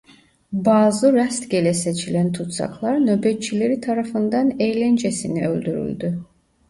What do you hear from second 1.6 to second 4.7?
seçilen tutsaklar nöbetçileri tarafından